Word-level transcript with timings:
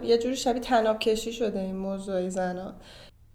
یه 0.00 0.18
جوری 0.18 0.36
شبیه 0.36 0.60
تناب 0.60 0.98
کشی 0.98 1.32
شده 1.32 1.60
این 1.60 1.76
موضوع 1.76 2.28
زنان 2.28 2.74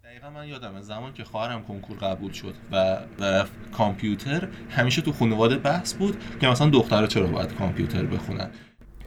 دقیقا 0.03 0.29
من 0.29 0.47
یادم 0.47 0.81
زمان 0.81 1.13
که 1.13 1.23
خواهرم 1.23 1.63
کنکور 1.63 1.97
قبول 1.97 2.31
شد 2.31 2.53
و 2.71 2.97
رفت 3.19 3.51
کامپیوتر 3.71 4.47
همیشه 4.69 5.01
تو 5.01 5.11
خانواده 5.11 5.57
بحث 5.57 5.93
بود 5.93 6.17
که 6.41 6.47
مثلا 6.47 6.69
دخترها 6.69 7.07
چرا 7.07 7.27
باید 7.27 7.53
کامپیوتر 7.53 8.03
بخونن. 8.05 8.51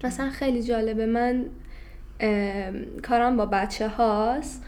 مثلا 0.04 0.30
خیلی 0.30 0.62
جالبه 0.62 1.06
من 1.06 1.46
کارم 3.02 3.36
با 3.36 3.46
بچه 3.46 3.88
هاست 3.88 4.64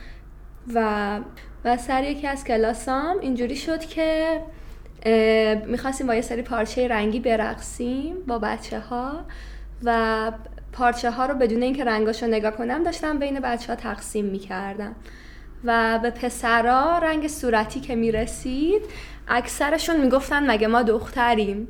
و 0.75 1.21
و 1.65 1.77
سر 1.77 2.05
یکی 2.05 2.27
از 2.27 2.45
کلاسام 2.45 3.19
اینجوری 3.21 3.57
شد 3.57 3.81
که 3.81 4.41
می‌خواستیم 5.67 6.07
با 6.07 6.15
یه 6.15 6.21
سری 6.21 6.43
پارچه 6.43 6.89
رنگی 6.89 7.21
برقصیم 7.21 8.17
با 8.27 8.39
بچه 8.39 8.81
ها 8.81 9.25
و 9.85 10.33
پارچه 10.73 11.11
ها 11.11 11.27
رو 11.27 11.35
بدون 11.35 11.63
اینکه 11.63 11.85
رنگاشو 11.85 12.27
نگاه 12.27 12.51
کنم 12.51 12.83
داشتم 12.83 13.19
بین 13.19 13.41
بچه 13.41 13.73
ها 13.73 13.77
تقسیم 13.77 14.25
می‌کردم. 14.25 14.95
و 15.65 15.99
به 16.03 16.11
پسرا 16.11 16.99
رنگ 16.99 17.29
صورتی 17.29 17.81
که 17.81 17.95
می‌رسید 17.95 18.83
اکثرشون 19.29 20.01
می‌گفتن 20.01 20.51
مگه 20.51 20.67
ما 20.67 20.83
دختریم؟ 20.83 21.69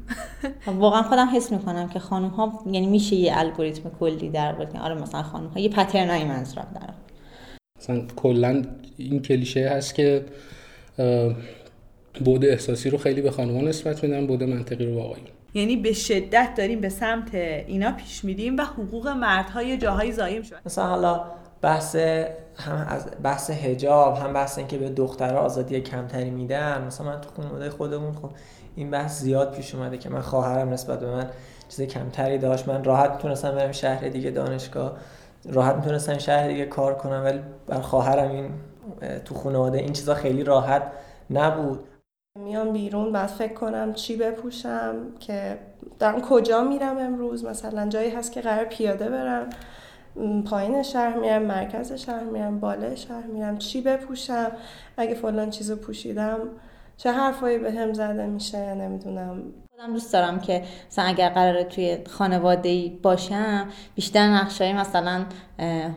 واقعا 0.66 1.02
خودم 1.02 1.28
حس 1.36 1.52
می‌کنم 1.52 1.88
که 1.88 1.98
خانم 1.98 2.28
ها 2.28 2.62
یعنی 2.66 2.86
میشه 2.86 3.16
یه 3.16 3.38
الگوریتم 3.38 3.90
کلی 4.00 4.30
در 4.30 4.54
آره 4.82 4.94
مثلا 4.94 5.22
خانم 5.22 5.46
ها 5.46 5.60
یه 5.60 5.68
پترنای 5.68 6.24
منظورم 6.24 6.66
دارم 6.74 6.94
مثلا 7.78 8.06
کلا 8.16 8.62
این 8.96 9.22
کلیشه 9.22 9.68
هست 9.68 9.94
که 9.94 10.24
بود 12.24 12.44
احساسی 12.44 12.90
رو 12.90 12.98
خیلی 12.98 13.22
به 13.22 13.30
خانم‌ها 13.30 13.60
نسبت 13.60 14.04
میدن 14.04 14.26
بود 14.26 14.42
منطقی 14.42 14.86
رو 14.86 14.94
به 14.94 15.00
آقایون. 15.00 15.26
یعنی 15.54 15.76
به 15.76 15.92
شدت 15.92 16.54
داریم 16.56 16.80
به 16.80 16.88
سمت 16.88 17.34
اینا 17.34 17.92
پیش 17.92 18.24
میریم 18.24 18.56
و 18.56 18.62
حقوق 18.62 19.08
مردها 19.08 19.62
یه 19.62 19.76
جاهایی 19.76 20.12
زایم 20.12 20.42
شد. 20.42 20.56
مثلا 20.66 20.86
حالا 20.86 21.24
بحث 21.62 21.96
هم 22.56 22.86
از 22.88 23.06
بحث 23.22 23.50
حجاب 23.50 24.16
هم 24.16 24.32
بحث 24.32 24.58
اینکه 24.58 24.78
به 24.78 24.88
دخترها 24.88 25.40
آزادی 25.40 25.80
کمتری 25.80 26.30
میدن. 26.30 26.84
مثلا 26.86 27.06
من 27.06 27.20
تو 27.20 27.30
خانواده 27.36 27.70
خودمون 27.70 28.12
خب 28.12 28.30
این 28.76 28.90
بحث 28.90 29.20
زیاد 29.20 29.54
پیش 29.54 29.74
اومده 29.74 29.98
که 29.98 30.08
من 30.08 30.20
خواهرم 30.20 30.70
نسبت 30.70 31.00
به 31.00 31.10
من 31.10 31.30
چیز 31.68 31.82
کمتری 31.82 32.38
داشت. 32.38 32.68
من 32.68 32.84
راحت 32.84 33.10
می‌تونستم 33.10 33.54
برم 33.54 33.72
شهر 33.72 34.08
دیگه 34.08 34.30
دانشگاه. 34.30 34.92
راحت 35.44 35.76
می‌تونستم 35.76 36.18
شهر 36.18 36.48
دیگه 36.48 36.64
کار 36.66 36.94
کنم 36.94 37.22
ولی 37.24 37.40
بر 37.66 37.80
خواهرم 37.80 38.30
این 38.30 38.50
تو 39.24 39.34
خانواده 39.34 39.78
این 39.78 39.92
چیزا 39.92 40.14
خیلی 40.14 40.44
راحت 40.44 40.82
نبود. 41.30 41.84
میام 42.38 42.72
بیرون 42.72 43.12
بعد 43.12 43.26
فکر 43.26 43.54
کنم 43.54 43.92
چی 43.92 44.16
بپوشم 44.16 44.94
که 45.20 45.58
دارم 45.98 46.20
کجا 46.20 46.64
میرم 46.64 46.98
امروز؟ 46.98 47.44
مثلا 47.44 47.88
جایی 47.88 48.10
هست 48.10 48.32
که 48.32 48.40
قرار 48.40 48.64
پیاده 48.64 49.08
برم 49.08 49.50
پایین 50.44 50.82
شهر 50.82 51.18
میرم 51.18 51.42
مرکز 51.42 51.92
شهر 51.92 52.22
میرم 52.24 52.60
بالای 52.60 52.96
شهر 52.96 53.26
میرم 53.26 53.58
چی 53.58 53.80
بپوشم؟ 53.80 54.52
اگه 54.96 55.14
فلان 55.14 55.50
چیزو 55.50 55.76
پوشیدم 55.76 56.38
چه 56.96 57.12
حرفایی 57.12 57.58
به 57.58 57.72
هم 57.72 57.92
زده 57.92 58.26
میشه؟ 58.26 58.74
نمی‌دونم. 58.74 59.42
خودم 59.70 59.92
دوست 59.92 60.12
دارم 60.12 60.40
که 60.40 60.62
مثلا 60.90 61.04
اگر 61.04 61.28
قراره 61.28 61.64
توی 61.64 61.98
خانواده 62.10 62.68
ای 62.68 62.98
باشم 63.02 63.68
بیشتر 63.94 64.26
نقشای 64.26 64.72
مثلا 64.72 65.24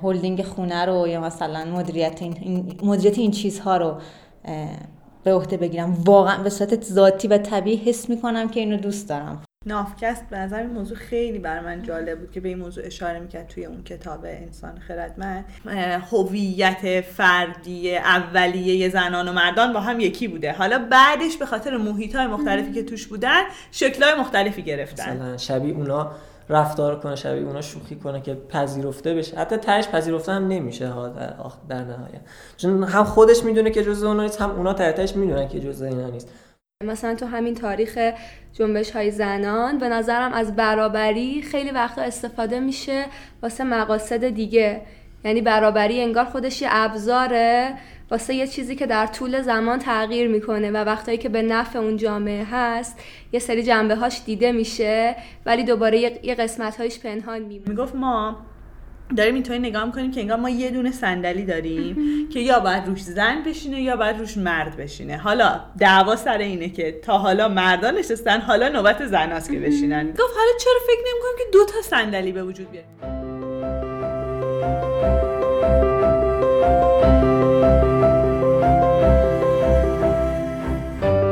هلدینگ 0.03 0.43
خونه 0.43 0.85
رو 0.85 1.07
یا 1.07 1.21
مثلا 1.21 1.65
مدیریت 1.65 2.21
این 2.21 2.75
مدیریت 2.83 3.17
این 3.17 3.31
چیزها 3.31 3.77
رو 3.77 3.97
به 5.25 5.33
عهده 5.33 5.57
بگیرم. 5.57 5.93
واقعا 5.93 6.43
به 6.43 6.49
صورت 6.49 6.83
ذاتی 6.83 7.27
و 7.27 7.37
طبیعی 7.37 7.77
حس 7.77 8.09
می‌کنم 8.09 8.49
که 8.49 8.59
اینو 8.59 8.77
دوست 8.77 9.09
دارم. 9.09 9.43
نافکست 9.65 10.29
به 10.29 10.37
نظر 10.37 10.59
این 10.59 10.69
موضوع 10.69 10.97
خیلی 10.97 11.39
بر 11.39 11.59
من 11.59 11.83
جالب 11.83 12.19
بود 12.19 12.31
که 12.31 12.39
به 12.39 12.49
این 12.49 12.57
موضوع 12.57 12.85
اشاره 12.85 13.19
می‌کرد 13.19 13.47
توی 13.47 13.65
اون 13.65 13.83
کتاب 13.83 14.25
انسان 14.25 14.79
خردمند. 14.87 15.45
هویت 16.11 17.01
فردی 17.01 17.95
اولیه 17.97 18.89
زنان 18.89 19.27
و 19.27 19.33
مردان 19.33 19.73
با 19.73 19.79
هم 19.79 19.99
یکی 19.99 20.27
بوده. 20.27 20.51
حالا 20.51 20.87
بعدش 20.91 21.37
به 21.37 21.45
خاطر 21.45 21.77
محیط 21.77 22.15
های 22.15 22.27
مختلفی 22.27 22.71
که 22.71 22.83
توش 22.83 23.07
بودن 23.07 23.41
شکلهای 23.71 24.15
مختلفی 24.19 24.61
گرفتن. 24.61 25.13
مثلا 25.13 25.37
شبیه 25.37 25.73
اونا 25.73 26.11
رفتار 26.49 26.99
کنه 26.99 27.15
شبیه 27.15 27.47
اونا 27.47 27.61
شوخی 27.61 27.95
کنه 27.95 28.21
که 28.21 28.33
پذیرفته 28.33 29.13
بشه. 29.13 29.37
حتی 29.37 29.57
تهش 29.57 29.87
پذیرفته 29.87 30.31
هم 30.31 30.47
نمیشه 30.47 30.87
ها 30.87 31.07
در, 31.07 31.33
در 31.69 31.83
نهایت. 31.83 32.21
چون 32.57 32.83
هم 32.83 33.03
خودش 33.03 33.43
می‌دونه 33.43 33.71
که 33.71 33.83
جزء 33.83 34.07
اونا 34.07 34.23
نیست 34.23 34.41
هم 34.41 34.49
اونا 34.49 34.73
تهش 34.73 35.15
می‌دونن 35.15 35.47
که 35.47 35.59
جزء 35.59 35.85
اینا 35.85 36.09
نیست. 36.09 36.29
مثلا 36.83 37.15
تو 37.15 37.25
همین 37.25 37.55
تاریخ 37.55 38.11
جنبش 38.53 38.91
های 38.91 39.11
زنان 39.11 39.77
به 39.77 39.89
نظرم 39.89 40.33
از 40.33 40.55
برابری 40.55 41.41
خیلی 41.41 41.71
وقتا 41.71 42.01
استفاده 42.01 42.59
میشه 42.59 43.05
واسه 43.43 43.63
مقاصد 43.63 44.29
دیگه. 44.29 44.81
یعنی 45.25 45.41
برابری 45.41 46.01
انگار 46.01 46.25
خودش 46.25 46.61
یه 46.61 46.67
ابزاره 46.71 47.73
واسه 48.11 48.33
یه 48.33 48.47
چیزی 48.47 48.75
که 48.75 48.85
در 48.85 49.07
طول 49.07 49.41
زمان 49.41 49.79
تغییر 49.79 50.27
می‌کنه 50.27 50.71
و 50.71 50.77
وقتایی 50.77 51.17
که 51.17 51.29
به 51.29 51.41
نفع 51.41 51.79
اون 51.79 51.97
جامعه 51.97 52.47
هست 52.51 52.99
یه 53.31 53.39
سری 53.39 53.63
جنبه 53.63 53.95
هاش 53.95 54.21
دیده 54.25 54.51
میشه 54.51 55.15
ولی 55.45 55.63
دوباره 55.63 55.99
یه 55.99 56.35
قسمت 56.35 56.77
هایش 56.77 56.99
پنهان 56.99 57.39
میمونه. 57.39 57.69
می‌گفت 57.69 57.95
ما 57.95 58.37
داریم 59.17 59.33
اینطوری 59.33 59.59
نگاه 59.59 59.85
می‌کنیم 59.85 60.11
که 60.11 60.21
انگار 60.21 60.37
ما 60.37 60.49
یه 60.49 60.71
دونه 60.71 60.91
صندلی 60.91 61.45
داریم 61.45 62.29
که 62.29 62.39
یا 62.39 62.59
باید 62.59 62.87
روش 62.87 63.01
زن 63.01 63.43
بشینه 63.45 63.81
یا 63.81 63.95
باید 63.95 64.19
روش 64.19 64.37
مرد 64.37 64.77
بشینه. 64.77 65.17
حالا 65.17 65.59
دعوا 65.79 66.15
سر 66.15 66.37
اینه 66.37 66.69
که 66.69 66.99
تا 67.03 67.17
حالا 67.17 67.47
مردان 67.47 67.97
نشستن 67.97 68.41
حالا 68.41 68.69
نوبت 68.69 69.05
زناست 69.05 69.51
که 69.51 69.59
بشینن. 69.59 70.11
گفت 70.11 70.35
حالا 70.37 70.51
چرا 70.59 70.79
فکر 70.87 71.01
نمی‌کنیم 71.11 71.37
که 71.37 71.43
دو 71.53 71.65
تا 71.65 71.81
صندلی 71.81 72.31
به 72.31 72.43
وجود 72.43 72.71
بیاد؟ 72.71 73.14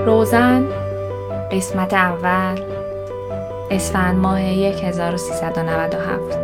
روزن 0.05 0.65
قسمت 1.51 1.93
اول 1.93 2.61
اسفند 3.71 4.15
ماه 4.15 4.39
1397 4.39 6.37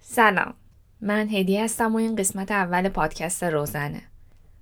سلام 0.00 0.54
من 1.00 1.28
هدیه 1.28 1.64
هستم 1.64 1.94
و 1.94 1.96
این 1.96 2.16
قسمت 2.16 2.50
اول 2.50 2.88
پادکست 2.88 3.44
روزنه. 3.44 4.13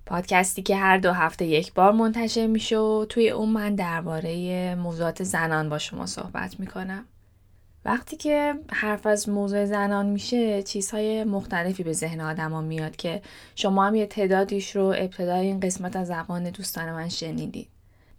پادکستی 0.05 0.61
که 0.61 0.75
هر 0.75 0.97
دو 0.97 1.11
هفته 1.11 1.45
یک 1.45 1.73
بار 1.73 1.91
منتشر 1.91 2.47
میشه 2.47 2.77
و 2.77 3.05
توی 3.09 3.29
اون 3.29 3.49
من 3.49 3.75
درباره 3.75 4.75
موضوعات 4.75 5.23
زنان 5.23 5.69
با 5.69 5.77
شما 5.77 6.05
صحبت 6.05 6.59
می‌کنم 6.59 7.05
وقتی 7.85 8.17
که 8.17 8.55
حرف 8.71 9.05
از 9.05 9.29
موضوع 9.29 9.65
زنان 9.65 10.05
میشه 10.05 10.63
چیزهای 10.63 11.23
مختلفی 11.23 11.83
به 11.83 11.93
ذهن 11.93 12.21
آدما 12.21 12.61
میاد 12.61 12.95
که 12.95 13.21
شما 13.55 13.85
هم 13.85 13.95
یه 13.95 14.05
تعدادیش 14.05 14.75
رو 14.75 14.85
ابتدای 14.85 15.47
این 15.47 15.59
قسمت 15.59 15.95
از 15.95 16.07
زبان 16.07 16.49
دوستان 16.49 16.91
من 16.91 17.09
شنیدید 17.09 17.67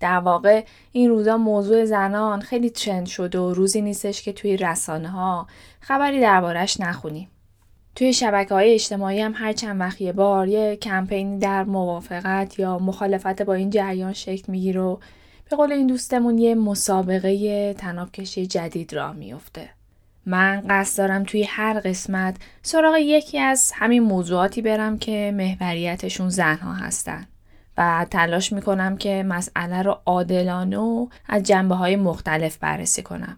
در 0.00 0.18
واقع 0.18 0.64
این 0.92 1.10
روزا 1.10 1.36
موضوع 1.36 1.84
زنان 1.84 2.40
خیلی 2.40 2.70
ترند 2.70 3.06
شده 3.06 3.38
و 3.38 3.54
روزی 3.54 3.82
نیستش 3.82 4.22
که 4.22 4.32
توی 4.32 4.56
رسانه 4.56 5.08
ها 5.08 5.46
خبری 5.80 6.20
دربارش 6.20 6.80
نخونیم. 6.80 7.28
توی 7.94 8.12
شبکه 8.12 8.54
های 8.54 8.74
اجتماعی 8.74 9.20
هم 9.20 9.32
هر 9.36 9.52
چند 9.52 9.80
وقت 9.80 10.00
یه 10.00 10.12
بار 10.12 10.48
یه 10.48 10.76
کمپینی 10.76 11.38
در 11.38 11.64
موافقت 11.64 12.58
یا 12.58 12.78
مخالفت 12.78 13.42
با 13.42 13.54
این 13.54 13.70
جریان 13.70 14.12
شکل 14.12 14.52
می‌گیره 14.52 14.80
و 14.80 14.96
به 15.50 15.56
قول 15.56 15.72
این 15.72 15.86
دوستمون 15.86 16.38
یه 16.38 16.54
مسابقه 16.54 17.74
تنابکشی 17.74 18.46
جدید 18.46 18.94
راه 18.94 19.12
میفته. 19.16 19.70
من 20.26 20.64
قصد 20.68 20.98
دارم 20.98 21.24
توی 21.24 21.42
هر 21.42 21.80
قسمت 21.80 22.36
سراغ 22.62 22.96
یکی 22.96 23.38
از 23.38 23.72
همین 23.74 24.02
موضوعاتی 24.02 24.62
برم 24.62 24.98
که 24.98 25.32
محوریتشون 25.36 26.28
زنها 26.28 26.72
هستن. 26.72 27.26
و 27.78 28.06
تلاش 28.10 28.52
می‌کنم 28.52 28.96
که 28.96 29.22
مسئله 29.22 29.82
رو 29.82 29.98
عادلانه 30.06 30.78
و 30.78 31.06
از 31.28 31.42
جنبه 31.42 31.74
های 31.74 31.96
مختلف 31.96 32.56
بررسی 32.56 33.02
کنم. 33.02 33.36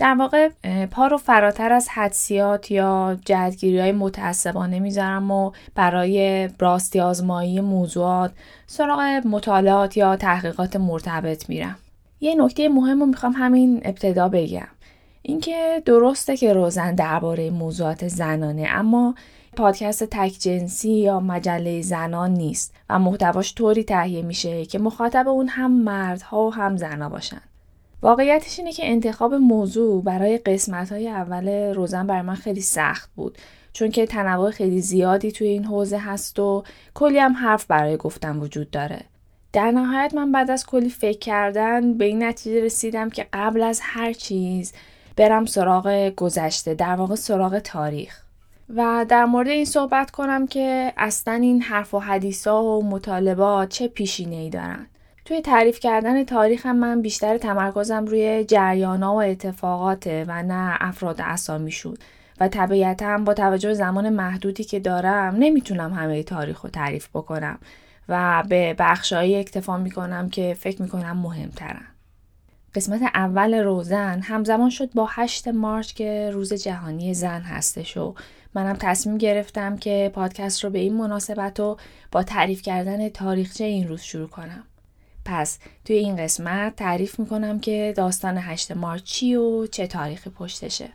در 0.00 0.14
واقع 0.14 0.48
پا 0.86 1.06
رو 1.06 1.16
فراتر 1.16 1.72
از 1.72 1.88
حدسیات 1.88 2.70
یا 2.70 3.18
جدگیری 3.24 3.80
های 3.80 3.92
متعصبانه 3.92 4.80
می‌ذارم 4.80 5.30
و 5.30 5.52
برای 5.74 6.48
راستی 6.58 7.00
آزمایی 7.00 7.60
موضوعات 7.60 8.32
سراغ 8.66 9.00
مطالعات 9.24 9.96
یا 9.96 10.16
تحقیقات 10.16 10.76
مرتبط 10.76 11.48
میرم. 11.48 11.76
یه 12.20 12.34
نکته 12.34 12.68
مهم 12.68 13.00
رو 13.00 13.06
می‌خوام 13.06 13.32
همین 13.32 13.80
ابتدا 13.84 14.28
بگم. 14.28 14.68
اینکه 15.22 15.82
درسته 15.84 16.36
که 16.36 16.52
روزن 16.52 16.94
درباره 16.94 17.50
موضوعات 17.50 18.08
زنانه 18.08 18.66
اما 18.70 19.14
پادکست 19.56 20.04
تک 20.04 20.32
جنسی 20.40 20.92
یا 20.92 21.20
مجله 21.20 21.82
زنان 21.82 22.30
نیست 22.30 22.74
و 22.90 22.98
محتواش 22.98 23.54
طوری 23.54 23.84
تهیه 23.84 24.22
میشه 24.22 24.66
که 24.66 24.78
مخاطب 24.78 25.28
اون 25.28 25.48
هم 25.48 25.70
مردها 25.70 26.46
و 26.46 26.54
هم 26.54 26.76
زنها 26.76 27.08
باشن. 27.08 27.40
واقعیتش 28.02 28.58
اینه 28.58 28.72
که 28.72 28.90
انتخاب 28.90 29.34
موضوع 29.34 30.02
برای 30.02 30.38
قسمت 30.38 30.92
های 30.92 31.08
اول 31.08 31.74
روزن 31.74 32.06
برای 32.06 32.22
من 32.22 32.34
خیلی 32.34 32.60
سخت 32.60 33.10
بود. 33.16 33.38
چون 33.72 33.90
که 33.90 34.06
تنوع 34.06 34.50
خیلی 34.50 34.80
زیادی 34.80 35.32
توی 35.32 35.46
این 35.46 35.64
حوزه 35.64 35.98
هست 35.98 36.38
و 36.38 36.64
کلی 36.94 37.18
هم 37.18 37.32
حرف 37.32 37.66
برای 37.66 37.96
گفتن 37.96 38.36
وجود 38.36 38.70
داره. 38.70 39.00
در 39.52 39.70
نهایت 39.70 40.14
من 40.14 40.32
بعد 40.32 40.50
از 40.50 40.66
کلی 40.66 40.90
فکر 40.90 41.18
کردن 41.18 41.94
به 41.94 42.04
این 42.04 42.22
نتیجه 42.22 42.64
رسیدم 42.64 43.10
که 43.10 43.26
قبل 43.32 43.62
از 43.62 43.80
هر 43.82 44.12
چیز 44.12 44.72
برم 45.16 45.46
سراغ 45.46 46.12
گذشته 46.16 46.74
در 46.74 46.94
واقع 46.94 47.14
سراغ 47.14 47.58
تاریخ. 47.58 48.22
و 48.76 49.06
در 49.08 49.24
مورد 49.24 49.48
این 49.48 49.64
صحبت 49.64 50.10
کنم 50.10 50.46
که 50.46 50.92
اصلا 50.96 51.34
این 51.34 51.62
حرف 51.62 51.94
و 51.94 51.98
حدیثا 51.98 52.64
و 52.64 52.84
مطالبات 52.84 53.68
چه 53.68 53.88
پیشینه 53.88 54.36
ای 54.36 54.50
دارن. 54.50 54.86
توی 55.30 55.40
تعریف 55.40 55.80
کردن 55.80 56.24
تاریخ 56.24 56.66
هم 56.66 56.76
من 56.76 57.02
بیشتر 57.02 57.38
تمرکزم 57.38 58.04
روی 58.04 58.44
جریانا 58.44 59.14
و 59.14 59.22
اتفاقات 59.22 60.06
و 60.06 60.42
نه 60.42 60.76
افراد 60.80 61.20
اسامی 61.20 61.70
شد 61.70 61.98
و 62.40 62.48
طبیعتا 62.48 63.18
با 63.18 63.34
توجه 63.34 63.74
زمان 63.74 64.08
محدودی 64.08 64.64
که 64.64 64.80
دارم 64.80 65.36
نمی‌تونم 65.38 65.92
همه 65.92 66.22
تاریخ 66.22 66.60
رو 66.60 66.70
تعریف 66.70 67.08
بکنم 67.08 67.58
و 68.08 68.44
به 68.48 68.74
بخشهایی 68.78 69.36
اکتفا 69.36 69.76
می‌کنم 69.76 70.28
که 70.28 70.56
فکر 70.58 70.82
می‌کنم 70.82 71.16
مهمترن. 71.16 71.86
قسمت 72.74 73.02
اول 73.02 73.54
روزن 73.54 74.20
همزمان 74.20 74.70
شد 74.70 74.92
با 74.92 75.08
8 75.10 75.48
مارچ 75.48 75.92
که 75.92 76.30
روز 76.32 76.52
جهانی 76.52 77.14
زن 77.14 77.40
هستش 77.40 77.96
و 77.96 78.14
منم 78.54 78.76
تصمیم 78.80 79.18
گرفتم 79.18 79.76
که 79.76 80.10
پادکست 80.14 80.64
رو 80.64 80.70
به 80.70 80.78
این 80.78 80.94
مناسبت 80.94 81.60
و 81.60 81.76
با 82.12 82.22
تعریف 82.22 82.62
کردن 82.62 83.08
تاریخچه 83.08 83.64
این 83.64 83.88
روز 83.88 84.00
شروع 84.00 84.28
کنم. 84.28 84.64
پس 85.24 85.58
توی 85.84 85.96
این 85.96 86.16
قسمت 86.16 86.76
تعریف 86.76 87.18
می‌کنم 87.18 87.60
که 87.60 87.94
داستان 87.96 88.38
8 88.38 88.72
مارچ 88.72 89.02
چی 89.02 89.34
و 89.34 89.66
چه 89.66 89.86
تاریخی 89.86 90.30
پشتشه. 90.30 90.88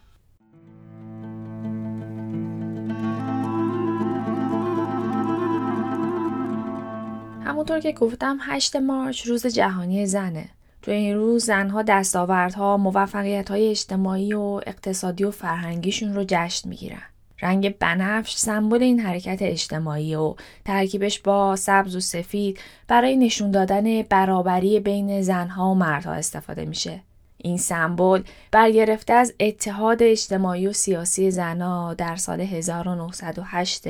همونطور 7.45 7.79
که 7.79 7.91
گفتم 7.91 8.37
8 8.41 8.75
مارچ 8.75 9.21
روز 9.27 9.45
جهانی 9.47 10.05
زنه. 10.05 10.49
تو 10.81 10.91
این 10.91 11.15
روز 11.15 11.45
زنها 11.45 11.81
دستاوردها، 11.81 12.77
موفقیت‌های 12.77 13.69
اجتماعی 13.69 14.33
و 14.33 14.61
اقتصادی 14.67 15.23
و 15.23 15.31
فرهنگیشون 15.31 16.13
رو 16.13 16.25
جشن 16.27 16.69
می‌گیرن. 16.69 17.01
رنگ 17.41 17.77
بنفش 17.77 18.35
سمبل 18.35 18.83
این 18.83 18.99
حرکت 18.99 19.41
اجتماعی 19.41 20.15
و 20.15 20.35
ترکیبش 20.65 21.19
با 21.19 21.55
سبز 21.55 21.95
و 21.95 21.99
سفید 21.99 22.59
برای 22.87 23.17
نشون 23.17 23.51
دادن 23.51 24.01
برابری 24.01 24.79
بین 24.79 25.21
زنها 25.21 25.71
و 25.71 25.75
مردها 25.75 26.13
استفاده 26.13 26.65
میشه. 26.65 27.01
این 27.37 27.57
سمبل 27.57 28.23
برگرفته 28.51 29.13
از 29.13 29.33
اتحاد 29.39 30.03
اجتماعی 30.03 30.67
و 30.67 30.73
سیاسی 30.73 31.31
زنها 31.31 31.93
در 31.93 32.15
سال 32.15 32.41
1908 32.41 33.83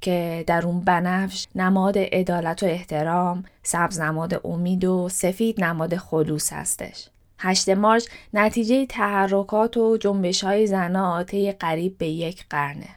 که 0.00 0.44
در 0.46 0.66
اون 0.66 0.80
بنفش 0.80 1.46
نماد 1.54 1.98
عدالت 1.98 2.62
و 2.62 2.66
احترام، 2.66 3.44
سبز 3.62 4.00
نماد 4.00 4.40
امید 4.44 4.84
و 4.84 5.08
سفید 5.08 5.64
نماد 5.64 5.96
خلوص 5.96 6.52
هستش. 6.52 7.08
8 7.44 7.68
مارچ 7.68 8.06
نتیجه 8.34 8.86
تحرکات 8.86 9.76
و 9.76 9.96
جنبش 9.96 10.44
های 10.44 10.66
زنها 10.66 11.22
طی 11.22 11.52
قریب 11.52 11.98
به 11.98 12.06
یک 12.08 12.44
قرنه. 12.50 12.88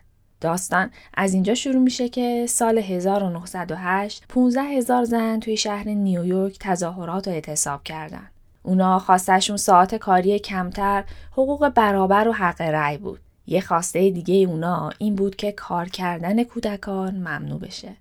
داستان 0.42 0.92
از 1.14 1.34
اینجا 1.34 1.54
شروع 1.54 1.82
میشه 1.82 2.10
که 2.10 2.46
سال 2.50 2.78
1908 2.78 4.24
15 4.30 4.62
هزار 4.62 5.04
زن 5.04 5.40
توی 5.40 5.58
شهر 5.58 5.88
نیویورک 5.88 6.58
تظاهرات 6.60 7.28
و 7.28 7.32
اعتصاب 7.32 7.84
کردن. 7.84 8.30
اونا 8.64 9.00
خواستشون 9.00 9.58
ساعت 9.58 9.96
کاری 9.96 10.40
کمتر، 10.40 11.04
حقوق 11.32 11.70
برابر 11.70 12.28
و 12.28 12.34
حق 12.34 12.62
رأی 12.62 12.98
بود. 12.98 13.20
یه 13.48 13.62
خواسته 13.62 14.10
دیگه 14.10 14.36
اونا 14.36 14.90
این 14.98 15.16
بود 15.16 15.36
که 15.36 15.52
کار 15.52 15.90
کردن 15.90 16.44
کودکان 16.44 17.16
ممنوع 17.16 17.60
بشه. 17.60 17.96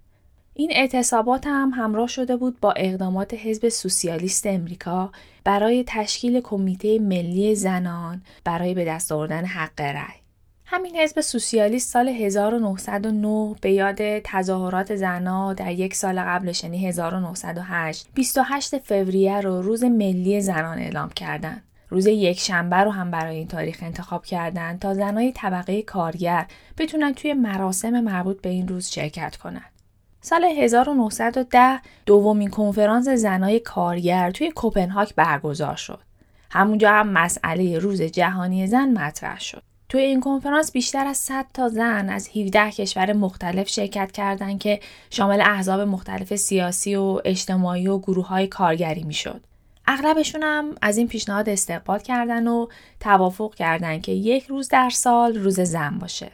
این 0.59 0.71
اعتصابات 0.73 1.47
هم 1.47 1.73
همراه 1.75 2.09
شده 2.09 2.37
بود 2.37 2.61
با 2.61 2.73
اقدامات 2.73 3.35
حزب 3.35 3.69
سوسیالیست 3.69 4.47
امریکا 4.47 5.13
برای 5.45 5.85
تشکیل 5.87 6.41
کمیته 6.41 6.99
ملی 6.99 7.55
زنان 7.55 8.23
برای 8.45 8.75
به 8.75 8.85
دست 8.85 9.13
آوردن 9.13 9.45
حق 9.45 9.81
رأی. 9.81 10.15
همین 10.65 10.97
حزب 10.97 11.21
سوسیالیست 11.21 11.93
سال 11.93 12.09
1909 12.09 13.55
به 13.61 13.71
یاد 13.73 14.19
تظاهرات 14.19 14.97
زنها 14.97 15.55
در 15.55 15.73
یک 15.73 15.95
سال 15.95 16.21
قبلش 16.21 16.65
یعنی 16.65 16.87
1908 16.87 18.07
28 18.15 18.79
فوریه 18.79 19.41
رو 19.41 19.63
روز 19.63 19.85
ملی 19.85 20.41
زنان 20.41 20.79
اعلام 20.79 21.11
کردند. 21.11 21.63
روز 21.89 22.07
یک 22.07 22.41
شنبه 22.41 22.77
رو 22.77 22.91
هم 22.91 23.11
برای 23.11 23.37
این 23.37 23.49
تاریخ 23.49 23.79
انتخاب 23.83 24.25
کردند 24.25 24.79
تا 24.79 24.95
زنای 24.95 25.33
طبقه 25.33 25.83
کارگر 25.83 26.47
بتونن 26.79 27.15
توی 27.15 27.35
مراسم 27.35 28.01
مربوط 28.01 28.41
به 28.41 28.49
این 28.49 28.69
روز 28.69 28.89
شرکت 28.89 29.37
کنند. 29.37 29.76
سال 30.21 30.45
1910 30.45 31.81
دومین 32.07 32.51
کنفرانس 32.51 33.09
زنای 33.09 33.61
کارگر 33.61 34.31
توی 34.31 34.51
کوپنهاگ 34.51 35.09
برگزار 35.17 35.77
شد. 35.77 35.99
همونجا 36.51 36.91
هم 36.91 37.09
مسئله 37.09 37.79
روز 37.79 38.03
جهانی 38.03 38.67
زن 38.67 38.89
مطرح 38.89 39.41
شد. 39.41 39.63
توی 39.89 40.01
این 40.01 40.21
کنفرانس 40.21 40.73
بیشتر 40.73 41.07
از 41.07 41.17
100 41.17 41.47
تا 41.55 41.69
زن 41.69 42.09
از 42.09 42.29
17 42.29 42.71
کشور 42.71 43.13
مختلف 43.13 43.69
شرکت 43.69 44.13
کردند 44.13 44.59
که 44.59 44.81
شامل 45.11 45.41
احزاب 45.41 45.81
مختلف 45.81 46.37
سیاسی 46.37 46.97
و 46.97 47.21
اجتماعی 47.25 47.89
و 47.89 47.99
گروه 47.99 48.29
های 48.29 48.47
کارگری 48.47 49.03
می‌شد. 49.03 49.41
اغلبشون 49.87 50.43
هم 50.43 50.75
از 50.83 50.97
این 50.97 51.09
پیشنهاد 51.09 51.49
استقبال 51.49 51.99
کردن 51.99 52.47
و 52.47 52.67
توافق 53.01 53.55
کردن 53.55 54.01
که 54.01 54.13
یک 54.13 54.45
روز 54.45 54.69
در 54.69 54.91
سال 54.91 55.35
روز 55.35 55.61
زن 55.61 55.99
باشه. 55.99 56.33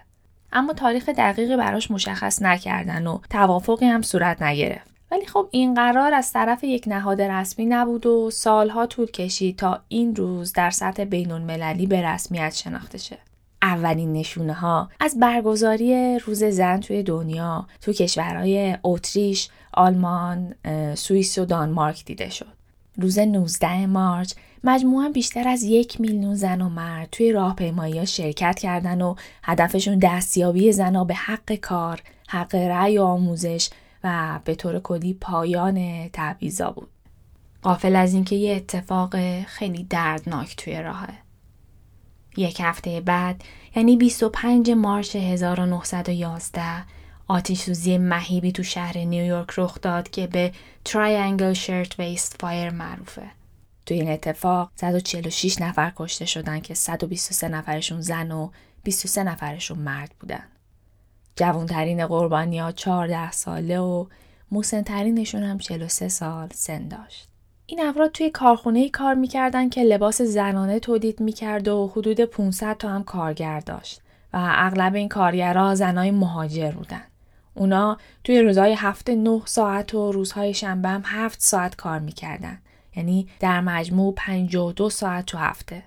اما 0.52 0.72
تاریخ 0.72 1.08
دقیقی 1.08 1.56
براش 1.56 1.90
مشخص 1.90 2.42
نکردن 2.42 3.06
و 3.06 3.18
توافقی 3.30 3.86
هم 3.86 4.02
صورت 4.02 4.42
نگرفت. 4.42 4.92
ولی 5.10 5.26
خب 5.26 5.48
این 5.50 5.74
قرار 5.74 6.14
از 6.14 6.32
طرف 6.32 6.64
یک 6.64 6.84
نهاد 6.86 7.22
رسمی 7.22 7.66
نبود 7.66 8.06
و 8.06 8.30
سالها 8.30 8.86
طول 8.86 9.06
کشید 9.06 9.56
تا 9.56 9.80
این 9.88 10.16
روز 10.16 10.52
در 10.52 10.70
سطح 10.70 11.04
بین 11.04 11.30
المللی 11.30 11.86
به 11.86 12.02
رسمیت 12.02 12.54
شناخته 12.54 12.98
شه. 12.98 13.18
اولین 13.62 14.12
نشونه 14.12 14.52
ها 14.52 14.90
از 15.00 15.20
برگزاری 15.20 16.18
روز 16.18 16.44
زن 16.44 16.80
توی 16.80 17.02
دنیا 17.02 17.66
تو 17.80 17.92
کشورهای 17.92 18.76
اتریش، 18.82 19.48
آلمان، 19.72 20.54
سوئیس 20.94 21.38
و 21.38 21.44
دانمارک 21.44 22.04
دیده 22.04 22.30
شد. 22.30 22.52
روز 22.96 23.18
19 23.18 23.86
مارچ 23.86 24.32
مجموعا 24.64 25.08
بیشتر 25.08 25.48
از 25.48 25.62
یک 25.62 26.00
میلیون 26.00 26.34
زن 26.34 26.60
و 26.60 26.68
مرد 26.68 27.08
توی 27.12 27.32
راهپیمایی 27.32 28.06
شرکت 28.06 28.58
کردن 28.58 29.02
و 29.02 29.14
هدفشون 29.42 29.98
دستیابی 29.98 30.72
زنها 30.72 31.04
به 31.04 31.14
حق 31.14 31.54
کار، 31.54 32.02
حق 32.28 32.54
رأی 32.54 32.98
و 32.98 33.02
آموزش 33.02 33.70
و 34.04 34.40
به 34.44 34.54
طور 34.54 34.78
کلی 34.78 35.14
پایان 35.14 36.08
تبعیضا 36.12 36.70
بود. 36.70 36.88
قافل 37.62 37.96
از 37.96 38.14
اینکه 38.14 38.36
یه 38.36 38.56
اتفاق 38.56 39.42
خیلی 39.42 39.84
دردناک 39.84 40.56
توی 40.56 40.82
راهه. 40.82 41.18
یک 42.36 42.60
هفته 42.60 43.00
بعد 43.00 43.44
یعنی 43.76 43.96
25 43.96 44.70
مارچ 44.70 45.16
1911 45.16 46.62
آتیش 47.28 47.60
سوزی 47.60 47.98
مهیبی 47.98 48.52
تو 48.52 48.62
شهر 48.62 48.98
نیویورک 48.98 49.48
رخ 49.56 49.80
داد 49.80 50.10
که 50.10 50.26
به 50.26 50.52
Triangle 50.84 51.52
Shirtwaist 51.52 52.36
Fire 52.40 52.70
معروفه. 52.70 53.41
تو 53.86 53.94
این 53.94 54.10
اتفاق 54.10 54.70
146 54.76 55.60
نفر 55.60 55.92
کشته 55.96 56.24
شدن 56.24 56.60
که 56.60 56.74
123 56.74 57.48
نفرشون 57.48 58.00
زن 58.00 58.30
و 58.30 58.50
23 58.82 59.24
نفرشون 59.24 59.78
مرد 59.78 60.14
بودن. 60.20 60.44
جوانترین 61.36 62.06
قربانی 62.06 62.58
ها 62.58 62.72
14 62.72 63.30
ساله 63.30 63.78
و 63.78 64.06
مسن‌ترینشون 64.50 65.42
هم 65.42 65.58
43 65.58 66.08
سال 66.08 66.48
سن 66.54 66.88
داشت. 66.88 67.28
این 67.66 67.80
افراد 67.80 68.12
توی 68.12 68.30
کارخونه 68.30 68.88
کار 68.88 69.14
می‌کردن 69.14 69.68
که 69.68 69.82
لباس 69.82 70.22
زنانه 70.22 70.80
تولید 70.80 71.20
می‌کرد 71.20 71.68
و 71.68 71.92
حدود 71.96 72.20
500 72.20 72.76
تا 72.76 72.88
هم 72.88 73.04
کارگر 73.04 73.60
داشت 73.60 74.00
و 74.32 74.54
اغلب 74.56 74.94
این 74.94 75.08
کارگرها 75.08 75.74
زنای 75.74 76.10
مهاجر 76.10 76.70
بودن. 76.70 77.02
اونا 77.54 77.98
توی 78.24 78.40
روزهای 78.40 78.72
هفته 78.72 79.14
9 79.14 79.42
ساعت 79.44 79.94
و 79.94 80.12
روزهای 80.12 80.54
شنبه 80.54 80.88
هم 80.88 81.02
7 81.04 81.40
ساعت 81.40 81.76
کار 81.76 81.98
می‌کردن. 81.98 82.58
یعنی 82.96 83.28
در 83.40 83.60
مجموع 83.60 84.14
52 84.16 84.90
ساعت 84.90 85.26
تو 85.26 85.38
هفته. 85.38 85.82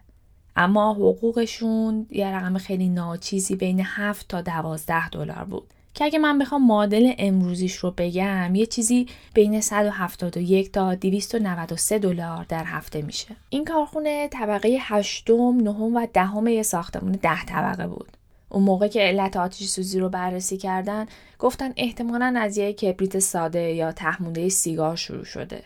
اما 0.55 0.93
حقوقشون 0.93 2.07
یه 2.09 2.27
رقم 2.27 2.57
خیلی 2.57 2.89
ناچیزی 2.89 3.55
بین 3.55 3.79
7 3.79 4.27
تا 4.27 4.41
12 4.41 5.09
دلار 5.09 5.43
بود. 5.43 5.67
که 5.93 6.05
اگه 6.05 6.19
من 6.19 6.39
بخوام 6.39 6.67
معادل 6.67 7.13
امروزیش 7.17 7.75
رو 7.75 7.93
بگم 7.97 8.55
یه 8.55 8.65
چیزی 8.65 9.07
بین 9.33 9.61
171 9.61 10.71
تا 10.71 10.95
293 10.95 11.99
دلار 11.99 12.45
در 12.49 12.63
هفته 12.63 13.01
میشه. 13.01 13.35
این 13.49 13.65
کارخونه 13.65 14.27
طبقه 14.27 14.77
هشتم، 14.81 15.57
نهم 15.61 15.95
و 15.95 16.07
دهم 16.13 16.47
یه 16.47 16.63
ساختمون 16.63 17.11
ده 17.11 17.45
طبقه 17.45 17.87
بود. 17.87 18.11
اون 18.49 18.63
موقع 18.63 18.87
که 18.87 19.01
علت 19.01 19.37
آتیش 19.37 19.67
سوزی 19.67 19.99
رو 19.99 20.09
بررسی 20.09 20.57
کردن 20.57 21.05
گفتن 21.39 21.73
احتمالا 21.77 22.35
از 22.37 22.57
یه 22.57 22.73
کبریت 22.73 23.19
ساده 23.19 23.73
یا 23.73 23.91
تحمونده 23.91 24.49
سیگار 24.49 24.95
شروع 24.95 25.23
شده. 25.23 25.63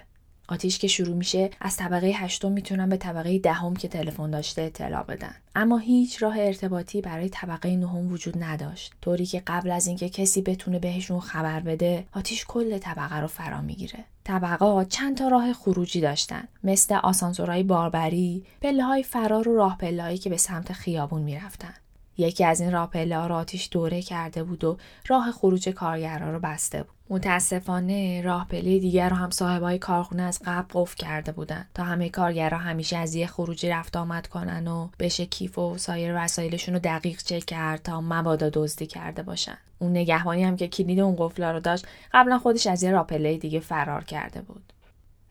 آتیش 0.51 0.79
که 0.79 0.87
شروع 0.87 1.15
میشه 1.15 1.49
از 1.61 1.77
طبقه 1.77 2.07
هشتم 2.07 2.51
می‌تونن 2.51 2.89
به 2.89 2.97
طبقه 2.97 3.39
دهم 3.39 3.75
که 3.75 3.87
تلفن 3.87 4.31
داشته 4.31 4.61
اطلاع 4.61 5.03
بدن. 5.03 5.35
اما 5.55 5.77
هیچ 5.77 6.23
راه 6.23 6.39
ارتباطی 6.39 7.01
برای 7.01 7.29
طبقه 7.29 7.75
نهم 7.75 8.11
وجود 8.11 8.43
نداشت. 8.43 8.93
طوری 9.01 9.25
که 9.25 9.43
قبل 9.47 9.71
از 9.71 9.87
اینکه 9.87 10.09
کسی 10.09 10.41
بتونه 10.41 10.79
بهشون 10.79 11.19
خبر 11.19 11.59
بده 11.59 12.05
آتیش 12.13 12.45
کل 12.47 12.77
طبقه 12.77 13.19
رو 13.19 13.27
فرا 13.27 13.61
می‌گیره. 13.61 13.99
طبقه 14.23 14.85
چند 14.85 15.17
تا 15.17 15.27
راه 15.27 15.53
خروجی 15.53 16.01
داشتن. 16.01 16.43
مثل 16.63 16.95
آسانسورهای 16.95 17.63
باربری 17.63 18.43
پله 18.61 18.83
های 18.83 19.03
فرار 19.03 19.49
و 19.49 19.55
راه 19.55 19.77
پله 19.77 20.17
که 20.17 20.29
به 20.29 20.37
سمت 20.37 20.73
خیابون 20.73 21.21
می‌رفتن. 21.21 21.73
یکی 22.19 22.45
از 22.45 22.61
این 22.61 22.73
ها 22.73 23.27
رو 23.27 23.35
آتیش 23.35 23.69
دوره 23.71 24.01
کرده 24.01 24.43
بود 24.43 24.63
و 24.63 24.77
راه 25.07 25.31
خروج 25.31 25.69
کارگرها 25.69 26.31
رو 26.31 26.39
بسته 26.39 26.83
بود. 26.83 26.99
متاسفانه 27.09 28.21
راه 28.21 28.47
پله 28.47 28.79
دیگر 28.79 29.09
رو 29.09 29.15
هم 29.15 29.29
صاحبای 29.29 29.77
کارخونه 29.77 30.23
از 30.23 30.39
قبل 30.45 30.67
قفل 30.73 30.95
کرده 30.95 31.31
بودن 31.31 31.65
تا 31.73 31.83
همه 31.83 32.09
کارگرها 32.09 32.59
همیشه 32.59 32.97
از 32.97 33.15
یه 33.15 33.27
خروجی 33.27 33.69
رفت 33.69 33.97
آمد 33.97 34.27
کنن 34.27 34.67
و 34.67 34.89
بشه 34.99 35.25
کیف 35.25 35.57
و 35.57 35.77
سایر 35.77 36.13
وسایلشون 36.15 36.73
رو 36.73 36.79
دقیق 36.83 37.21
چک 37.21 37.45
کرد 37.45 37.81
تا 37.81 38.01
مبادا 38.01 38.49
دزدی 38.53 38.85
کرده 38.85 39.23
باشن. 39.23 39.57
اون 39.79 39.91
نگهبانی 39.91 40.43
هم 40.43 40.55
که 40.55 40.67
کلید 40.67 40.99
اون 40.99 41.15
قفلا 41.19 41.51
رو 41.51 41.59
داشت 41.59 41.87
قبلا 42.13 42.39
خودش 42.39 42.67
از 42.67 42.83
یه 42.83 42.91
راپله 42.91 43.37
دیگه 43.37 43.59
فرار 43.59 44.03
کرده 44.03 44.41
بود. 44.41 44.73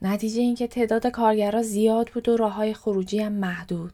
نتیجه 0.01 0.41
اینکه 0.41 0.67
تعداد 0.67 1.07
کارگرها 1.07 1.61
زیاد 1.61 2.09
بود 2.13 2.29
و 2.29 2.37
راه 2.37 2.53
های 2.53 2.73
خروجی 2.73 3.19
هم 3.19 3.31
محدود. 3.31 3.93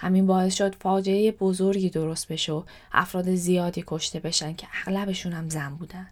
همین 0.00 0.26
باعث 0.26 0.54
شد 0.54 0.74
فاجعه 0.74 1.32
بزرگی 1.32 1.90
درست 1.90 2.28
بشه 2.28 2.52
و 2.52 2.62
افراد 2.92 3.34
زیادی 3.34 3.84
کشته 3.86 4.20
بشن 4.20 4.54
که 4.54 4.66
اغلبشون 4.80 5.32
هم 5.32 5.48
زن 5.48 5.74
بودن. 5.74 6.06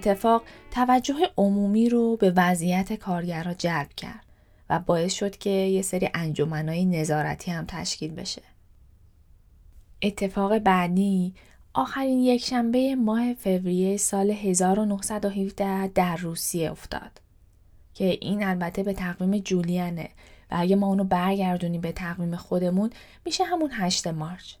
اتفاق 0.00 0.42
توجه 0.70 1.14
عمومی 1.36 1.88
رو 1.88 2.16
به 2.16 2.32
وضعیت 2.36 2.92
کارگرها 2.92 3.54
جلب 3.54 3.88
کرد 3.96 4.26
و 4.70 4.78
باعث 4.78 5.12
شد 5.12 5.36
که 5.36 5.50
یه 5.50 5.82
سری 5.82 6.08
انجمنهای 6.14 6.84
نظارتی 6.84 7.50
هم 7.50 7.64
تشکیل 7.68 8.14
بشه. 8.14 8.42
اتفاق 10.02 10.58
بعدی 10.58 11.34
آخرین 11.74 12.20
یکشنبه 12.20 12.94
ماه 12.94 13.34
فوریه 13.34 13.96
سال 13.96 14.30
1917 14.30 15.88
در 15.88 16.16
روسیه 16.16 16.70
افتاد 16.70 17.20
که 17.94 18.18
این 18.20 18.44
البته 18.44 18.82
به 18.82 18.92
تقویم 18.92 19.38
جولیانه 19.38 20.08
و 20.50 20.54
اگه 20.58 20.76
ما 20.76 20.86
اونو 20.86 21.04
برگردونیم 21.04 21.80
به 21.80 21.92
تقویم 21.92 22.36
خودمون 22.36 22.90
میشه 23.24 23.44
همون 23.44 23.70
8 23.72 24.06
مارچ 24.06 24.54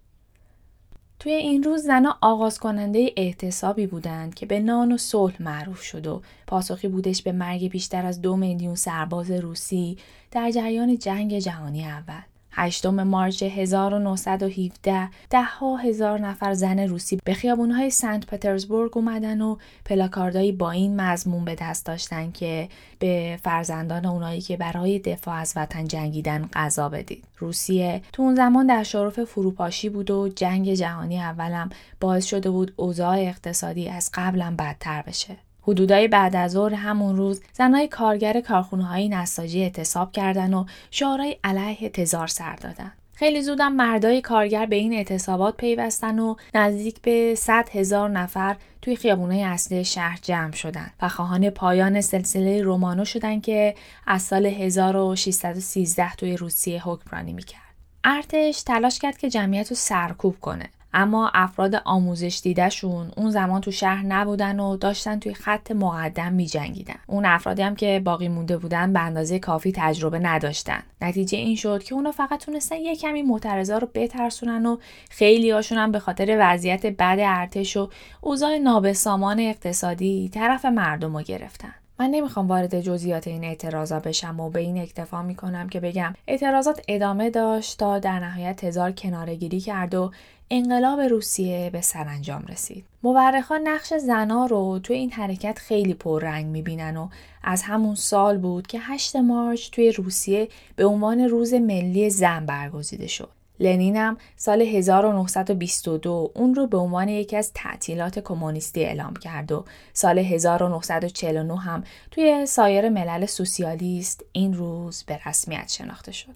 توی 1.20 1.32
این 1.32 1.62
روز 1.62 1.82
زنها 1.82 2.18
آغاز 2.20 2.58
کننده 2.58 3.12
اعتصابی 3.16 3.86
بودند 3.86 4.34
که 4.34 4.46
به 4.46 4.60
نان 4.60 4.92
و 4.92 4.96
صلح 4.96 5.42
معروف 5.42 5.82
شد 5.82 6.06
و 6.06 6.22
پاسخی 6.46 6.88
بودش 6.88 7.22
به 7.22 7.32
مرگ 7.32 7.70
بیشتر 7.70 8.06
از 8.06 8.22
دو 8.22 8.36
میلیون 8.36 8.74
سرباز 8.74 9.30
روسی 9.30 9.98
در 10.30 10.50
جریان 10.50 10.98
جنگ 10.98 11.38
جهانی 11.38 11.84
اول. 11.84 12.22
8 12.60 12.86
مارچ 12.86 13.42
1917 13.42 15.08
ده 15.30 15.42
ها 15.42 15.76
هزار 15.76 16.18
نفر 16.18 16.54
زن 16.54 16.78
روسی 16.78 17.18
به 17.24 17.34
خیابونهای 17.34 17.90
سنت 17.90 18.26
پترزبورگ 18.26 18.96
اومدن 18.96 19.40
و 19.40 19.56
پلاکاردایی 19.84 20.52
با 20.52 20.70
این 20.70 21.00
مضمون 21.00 21.44
به 21.44 21.54
دست 21.54 21.86
داشتن 21.86 22.32
که 22.32 22.68
به 22.98 23.38
فرزندان 23.42 24.06
اونایی 24.06 24.40
که 24.40 24.56
برای 24.56 24.98
دفاع 24.98 25.34
از 25.34 25.52
وطن 25.56 25.88
جنگیدن 25.88 26.48
قضا 26.52 26.88
بدید. 26.88 27.24
روسیه 27.38 28.02
تو 28.12 28.22
اون 28.22 28.34
زمان 28.34 28.66
در 28.66 28.82
شرف 28.82 29.24
فروپاشی 29.24 29.88
بود 29.88 30.10
و 30.10 30.28
جنگ 30.28 30.74
جهانی 30.74 31.20
اولم 31.20 31.70
باعث 32.00 32.26
شده 32.26 32.50
بود 32.50 32.72
اوضاع 32.76 33.16
اقتصادی 33.18 33.88
از 33.88 34.10
قبلم 34.14 34.56
بدتر 34.56 35.02
بشه. 35.02 35.36
حدودای 35.70 36.08
بعد 36.08 36.36
از 36.36 36.50
ظهر 36.52 36.74
همون 36.74 37.16
روز 37.16 37.42
زنای 37.52 37.88
کارگر 37.88 38.40
کارخونه 38.40 38.84
های 38.84 39.08
نساجی 39.08 39.62
اعتصاب 39.62 40.12
کردن 40.12 40.54
و 40.54 40.64
شعارهای 40.90 41.36
علیه 41.44 41.88
تزار 41.88 42.26
سر 42.26 42.56
دادن. 42.56 42.92
خیلی 43.14 43.42
زودم 43.42 43.72
مردای 43.72 44.20
کارگر 44.20 44.66
به 44.66 44.76
این 44.76 44.92
اعتصابات 44.92 45.56
پیوستن 45.56 46.18
و 46.18 46.34
نزدیک 46.54 47.02
به 47.02 47.34
100 47.34 47.68
هزار 47.72 48.10
نفر 48.10 48.56
توی 48.82 48.96
خیابونه 48.96 49.36
اصلی 49.36 49.84
شهر 49.84 50.18
جمع 50.22 50.52
شدن 50.52 50.90
و 51.02 51.08
خواهان 51.08 51.50
پایان 51.50 52.00
سلسله 52.00 52.62
رومانو 52.62 53.04
شدن 53.04 53.40
که 53.40 53.74
از 54.06 54.22
سال 54.22 54.46
1613 54.46 56.14
توی 56.14 56.36
روسیه 56.36 56.88
حکمرانی 56.88 57.32
می‌کرد. 57.32 57.74
ارتش 58.04 58.62
تلاش 58.62 58.98
کرد 58.98 59.18
که 59.18 59.30
جمعیت 59.30 59.70
رو 59.70 59.76
سرکوب 59.76 60.36
کنه 60.40 60.70
اما 60.94 61.30
افراد 61.34 61.74
آموزش 61.84 62.40
دیدهشون 62.42 63.10
اون 63.16 63.30
زمان 63.30 63.60
تو 63.60 63.70
شهر 63.70 64.06
نبودن 64.06 64.60
و 64.60 64.76
داشتن 64.76 65.18
توی 65.18 65.34
خط 65.34 65.70
مقدم 65.70 66.32
می 66.32 66.46
جنگیدن. 66.46 66.98
اون 67.06 67.26
افرادی 67.26 67.62
هم 67.62 67.76
که 67.76 68.02
باقی 68.04 68.28
مونده 68.28 68.58
بودن 68.58 68.92
به 68.92 69.00
اندازه 69.00 69.38
کافی 69.38 69.72
تجربه 69.76 70.18
نداشتن. 70.18 70.82
نتیجه 71.02 71.38
این 71.38 71.56
شد 71.56 71.82
که 71.82 71.94
اونا 71.94 72.12
فقط 72.12 72.44
تونستن 72.44 72.76
یه 72.76 72.96
کمی 72.96 73.22
معترضا 73.22 73.78
رو 73.78 73.88
بترسونن 73.94 74.66
و 74.66 74.76
خیلی 75.10 75.50
هاشون 75.50 75.78
هم 75.78 75.92
به 75.92 75.98
خاطر 75.98 76.36
وضعیت 76.40 76.86
بد 76.86 77.18
ارتش 77.20 77.76
و 77.76 77.90
اوضاع 78.20 78.58
نابسامان 78.58 79.40
اقتصادی 79.40 80.30
طرف 80.34 80.64
مردم 80.64 81.16
رو 81.16 81.22
گرفتن. 81.22 81.74
من 82.00 82.10
نمی‌خوام 82.10 82.48
وارد 82.48 82.80
جزئیات 82.80 83.28
این 83.28 83.44
اعتراضا 83.44 84.00
بشم 84.00 84.40
و 84.40 84.50
به 84.50 84.60
این 84.60 84.78
اکتفا 84.78 85.22
می‌کنم 85.22 85.68
که 85.68 85.80
بگم 85.80 86.14
اعتراضات 86.28 86.82
ادامه 86.88 87.30
داشت 87.30 87.78
تا 87.78 87.98
در 87.98 88.18
نهایت 88.20 88.56
تزار 88.56 88.92
کنارگیری 88.92 89.60
کرد 89.60 89.94
و 89.94 90.10
انقلاب 90.50 91.00
روسیه 91.00 91.70
به 91.72 91.80
سرانجام 91.80 92.44
رسید. 92.48 92.84
مورخان 93.02 93.60
نقش 93.68 93.94
زنا 93.94 94.46
رو 94.46 94.78
توی 94.82 94.96
این 94.96 95.10
حرکت 95.10 95.58
خیلی 95.58 95.94
پررنگ 95.94 96.46
می‌بینن 96.46 96.96
و 96.96 97.08
از 97.42 97.62
همون 97.62 97.94
سال 97.94 98.38
بود 98.38 98.66
که 98.66 98.78
8 98.80 99.16
مارچ 99.16 99.70
توی 99.70 99.92
روسیه 99.92 100.48
به 100.76 100.84
عنوان 100.84 101.20
روز 101.20 101.54
ملی 101.54 102.10
زن 102.10 102.46
برگزیده 102.46 103.06
شد. 103.06 103.39
لنینم 103.60 104.16
سال 104.36 104.62
1922 104.62 106.32
اون 106.34 106.54
رو 106.54 106.66
به 106.66 106.76
عنوان 106.76 107.08
یکی 107.08 107.36
از 107.36 107.52
تعطیلات 107.54 108.18
کمونیستی 108.18 108.84
اعلام 108.84 109.14
کرد 109.14 109.52
و 109.52 109.64
سال 109.92 110.18
1949 110.18 111.60
هم 111.60 111.84
توی 112.10 112.46
سایر 112.46 112.88
ملل 112.88 113.26
سوسیالیست 113.26 114.24
این 114.32 114.54
روز 114.54 115.04
به 115.06 115.20
رسمیت 115.26 115.68
شناخته 115.68 116.12
شد. 116.12 116.34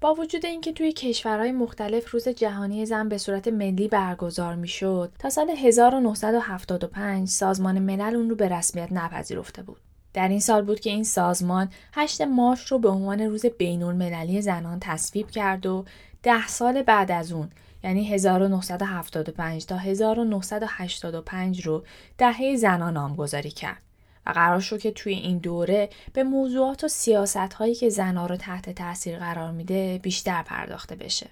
با 0.00 0.14
وجود 0.14 0.46
اینکه 0.46 0.72
توی 0.72 0.92
کشورهای 0.92 1.52
مختلف 1.52 2.10
روز 2.10 2.28
جهانی 2.28 2.86
زن 2.86 3.08
به 3.08 3.18
صورت 3.18 3.48
ملی 3.48 3.88
برگزار 3.88 4.54
می‌شد 4.54 5.12
تا 5.18 5.30
سال 5.30 5.50
1975 5.50 7.28
سازمان 7.28 7.78
ملل 7.78 8.16
اون 8.16 8.30
رو 8.30 8.36
به 8.36 8.48
رسمیت 8.48 8.92
نپذیرفته 8.92 9.62
بود 9.62 9.80
در 10.14 10.28
این 10.28 10.40
سال 10.40 10.62
بود 10.62 10.80
که 10.80 10.90
این 10.90 11.04
سازمان 11.04 11.68
8 11.92 12.20
مارچ 12.20 12.60
رو 12.60 12.78
به 12.78 12.88
عنوان 12.88 13.20
روز 13.20 13.46
بین 13.46 13.82
المللی 13.82 14.42
زنان 14.42 14.78
تصویب 14.80 15.30
کرد 15.30 15.66
و 15.66 15.84
ده 16.22 16.48
سال 16.48 16.82
بعد 16.82 17.10
از 17.12 17.32
اون 17.32 17.50
یعنی 17.84 18.04
1975 18.04 19.66
تا 19.66 19.76
1985 19.76 21.66
رو 21.66 21.84
دهه 22.18 22.56
زنان 22.56 22.92
نامگذاری 22.92 23.50
کرد. 23.50 23.82
و 24.26 24.30
قرار 24.30 24.60
شد 24.60 24.78
که 24.78 24.90
توی 24.90 25.12
این 25.12 25.38
دوره 25.38 25.88
به 26.12 26.24
موضوعات 26.24 26.84
و 26.84 26.88
سیاست 26.88 27.36
هایی 27.36 27.74
که 27.74 27.88
زنها 27.88 28.26
رو 28.26 28.36
تحت 28.36 28.70
تاثیر 28.70 29.18
قرار 29.18 29.50
میده 29.50 30.00
بیشتر 30.02 30.42
پرداخته 30.42 30.96
بشه. 30.96 31.30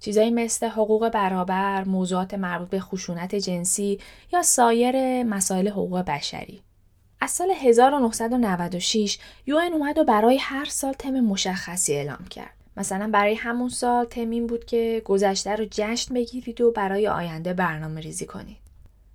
چیزایی 0.00 0.30
مثل 0.30 0.66
حقوق 0.66 1.08
برابر، 1.08 1.84
موضوعات 1.84 2.34
مربوط 2.34 2.68
به 2.68 2.80
خشونت 2.80 3.34
جنسی 3.34 3.98
یا 4.32 4.42
سایر 4.42 5.22
مسائل 5.22 5.68
حقوق 5.68 5.98
بشری. 5.98 6.62
از 7.20 7.30
سال 7.30 7.50
1996 7.50 9.18
یوئن 9.46 9.72
اومد 9.72 9.98
و 9.98 10.04
برای 10.04 10.36
هر 10.36 10.64
سال 10.64 10.92
تم 10.92 11.10
مشخصی 11.20 11.94
اعلام 11.94 12.24
کرد. 12.30 12.54
مثلا 12.76 13.10
برای 13.12 13.34
همون 13.34 13.68
سال 13.68 14.04
تمین 14.04 14.46
بود 14.46 14.64
که 14.64 15.02
گذشته 15.04 15.56
رو 15.56 15.66
جشن 15.70 16.14
بگیرید 16.14 16.60
و 16.60 16.70
برای 16.70 17.08
آینده 17.08 17.52
برنامه 17.52 18.00
ریزی 18.00 18.26
کنید. 18.26 18.56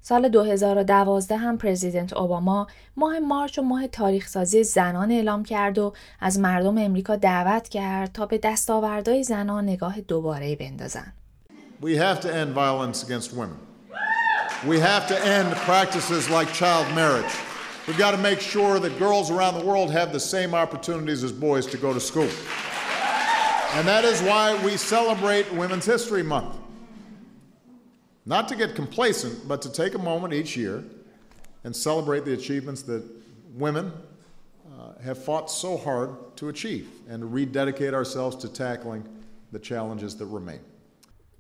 سال 0.02 0.30
2012 0.30 1.38
هم 1.38 1.58
پرزیدنت 1.58 2.14
اوباما 2.14 2.68
ماه 2.98 3.20
مارچ 3.20 3.60
و 3.60 3.62
ماه 3.62 3.88
تاریخ 3.88 4.28
سازی 4.28 4.64
زنان 4.64 5.12
اعلام 5.12 5.44
کرد 5.44 5.78
و 5.78 5.94
از 6.20 6.40
مردم 6.40 6.78
امریکا 6.78 7.16
دعوت 7.16 7.70
کرد 7.70 8.12
تا 8.12 8.26
به 8.26 8.38
دستاوردهای 8.38 9.24
زنان 9.24 9.64
نگاه 9.64 10.02
دوباره 10.02 10.56
بندازن. 10.56 11.14
We 11.82 11.96
have 11.98 12.20
to 12.22 12.28
end 12.28 12.54
violence 12.54 13.04
against 13.04 13.34
women. 13.34 13.60
We 14.68 14.80
have 14.80 15.08
to 15.08 15.18
end 15.38 15.50
practices 15.70 16.30
like 16.30 16.50
child 16.54 16.88
marriage. 16.96 17.55
We've 17.87 17.99
got 17.99 18.13
to 18.13 18.19
make 18.19 18.41
sure 18.41 18.79
that 18.79 18.99
girls 18.99 19.31
around 19.31 19.55
the 19.55 19.65
world 19.65 19.91
have 19.91 20.13
the 20.13 20.21
same 20.21 20.55
opportunities 20.55 21.25
as 21.25 21.33
boys 21.33 21.67
to 21.67 21.77
go 21.77 21.93
to 21.93 22.01
school. 22.01 22.31
And 23.75 23.87
that 23.87 24.05
is 24.05 24.21
why 24.23 24.63
we 24.65 24.77
celebrate 24.77 25.53
Women's 25.53 25.87
History 25.87 26.23
Month. 26.23 26.57
Not 28.27 28.49
to 28.49 28.57
get 28.57 28.75
complacent, 28.75 29.49
but 29.49 29.63
to 29.63 29.73
take 29.73 29.95
a 29.95 29.99
moment 29.99 30.35
each 30.35 30.57
year 30.57 30.85
and 31.65 31.75
celebrate 31.75 32.25
the 32.25 32.33
achievements 32.33 32.83
that 32.83 33.03
women 33.55 33.93
uh, 34.79 35.01
have 35.03 35.23
fought 35.23 35.51
so 35.51 35.77
hard 35.77 36.37
to 36.37 36.49
achieve 36.49 36.89
and 37.09 37.21
to 37.21 37.27
rededicate 37.27 37.95
ourselves 37.95 38.37
to 38.37 38.49
tackling 38.49 39.05
the 39.53 39.59
challenges 39.59 40.17
that 40.17 40.27
remain. 40.27 40.61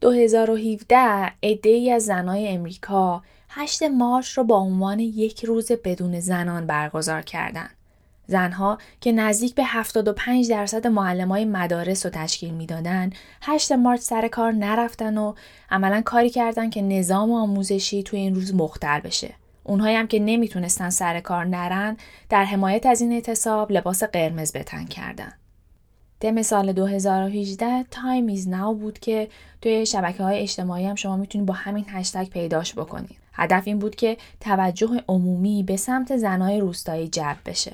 2017 0.00 1.33
عده‌ای 1.42 1.90
از 1.90 2.04
زنای 2.04 2.49
امریکا 2.49 3.23
8 3.57 3.83
مارچ 3.83 4.38
را 4.38 4.43
با 4.43 4.57
عنوان 4.57 5.00
یک 5.00 5.45
روز 5.45 5.71
بدون 5.71 6.19
زنان 6.19 6.67
برگزار 6.67 7.21
کردند. 7.21 7.69
زنها 8.27 8.77
که 9.01 9.12
نزدیک 9.12 9.55
به 9.55 9.63
75 9.63 10.50
درصد 10.50 10.88
معلمای 10.88 11.45
مدارس 11.45 12.05
رو 12.05 12.12
تشکیل 12.15 12.53
می‌دادند 12.53 13.15
8 13.41 13.71
مارچ 13.71 14.00
سر 14.00 14.27
کار 14.27 14.51
نرفتن 14.51 15.17
و 15.17 15.33
عملا 15.71 16.01
کاری 16.01 16.29
کردن 16.29 16.69
که 16.69 16.81
نظام 16.81 17.31
آموزشی 17.31 18.03
توی 18.03 18.19
این 18.19 18.35
روز 18.35 18.55
مختل 18.55 19.00
بشه. 19.00 19.33
اونهایی 19.63 19.95
هم 19.95 20.07
که 20.07 20.19
نمی‌تونستن 20.19 20.89
سر 20.89 21.19
کار 21.19 21.45
نرن 21.45 21.97
در 22.29 22.43
حمایت 22.43 22.85
از 22.85 23.01
این 23.01 23.12
اعتصاب 23.12 23.71
لباس 23.71 24.03
قرمز 24.03 24.53
به 24.53 24.70
تن 24.70 24.86
کردن. 24.85 25.33
تم 26.20 26.41
سال 26.41 26.74
2018 26.74 27.85
Time 27.91 28.27
is 28.27 28.48
Now 28.48 28.75
بود 28.75 29.00
که 29.00 29.29
توی 29.62 29.85
شبکه 29.85 30.24
های 30.24 30.39
اجتماعی 30.39 30.85
هم 30.85 30.95
شما 30.95 31.17
می‌تونید 31.17 31.47
با 31.47 31.53
همین 31.53 31.85
هشتگ 31.89 32.29
پیداش 32.29 32.74
بکنید. 32.74 33.25
هدف 33.36 33.63
این 33.65 33.80
بود 33.80 33.96
که 33.96 34.18
توجه 34.39 35.04
عمومی 35.08 35.63
به 35.63 35.77
سمت 35.77 36.18
زنای 36.18 36.60
روستایی 36.60 37.08
جلب 37.08 37.39
بشه. 37.46 37.72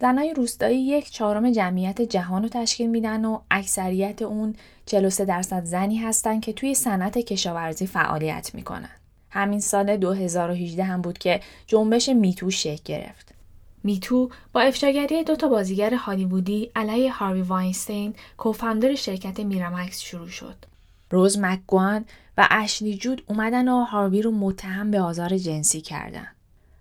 زنای 0.00 0.34
روستایی 0.34 0.80
یک 0.80 1.10
چهارم 1.10 1.50
جمعیت 1.50 2.02
جهان 2.02 2.42
رو 2.42 2.48
تشکیل 2.48 2.90
میدن 2.90 3.24
و 3.24 3.38
اکثریت 3.50 4.22
اون 4.22 4.54
43 4.86 5.24
درصد 5.24 5.64
زنی 5.64 5.96
هستن 5.96 6.40
که 6.40 6.52
توی 6.52 6.74
صنعت 6.74 7.18
کشاورزی 7.18 7.86
فعالیت 7.86 8.50
می‌کنن. 8.54 8.90
همین 9.30 9.60
سال 9.60 9.96
2018 9.96 10.84
هم 10.84 11.02
بود 11.02 11.18
که 11.18 11.40
جنبش 11.66 12.08
میتو 12.08 12.50
شکل 12.50 12.82
گرفت. 12.84 13.34
میتو 13.84 14.30
با 14.52 14.60
افشاگری 14.60 15.24
دو 15.24 15.36
تا 15.36 15.48
بازیگر 15.48 15.94
هالیوودی 15.94 16.70
علیه 16.76 17.12
هاروی 17.12 17.42
واینستین 17.42 18.14
کوفاندر 18.36 18.94
شرکت 18.94 19.40
میرامکس 19.40 20.00
شروع 20.00 20.28
شد. 20.28 20.56
روز 21.10 21.38
مکگوان 21.38 22.04
و 22.38 22.48
اشلی 22.50 22.96
جود 22.96 23.22
اومدن 23.26 23.68
و 23.68 23.84
هاروی 23.84 24.22
رو 24.22 24.30
متهم 24.30 24.90
به 24.90 25.00
آزار 25.00 25.36
جنسی 25.36 25.80
کردن. 25.80 26.26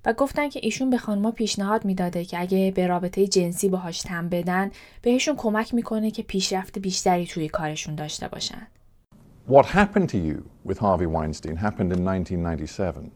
و 0.06 0.14
گفتن 0.14 0.50
که 0.50 0.60
ایشون 0.64 0.90
به 0.90 0.98
خانما 0.98 1.32
پیشنهاد 1.32 1.86
می‌داده 1.86 2.26
که 2.26 2.42
اگه 2.42 2.72
به 2.76 2.88
رابطه 2.88 3.28
جنسی 3.28 3.70
باهاش 3.70 4.02
تم 4.02 4.30
بدن 4.30 4.72
بهشون 5.02 5.36
کمک 5.36 5.74
می‌کنه 5.74 6.12
که 6.12 6.24
پیشرفت 6.24 6.80
بیشتری 6.80 7.26
توی 7.26 7.48
کارشون 7.50 7.96
داشته 7.96 8.28
باشن. 8.28 8.68
What 9.48 9.66
happened 9.66 10.10
to 10.10 10.18
you 10.18 10.50
with 10.66 10.78
Harvey 10.78 11.08
Weinstein 11.08 11.56
happened 11.56 11.92
in 11.94 12.04
1997. 12.04 13.12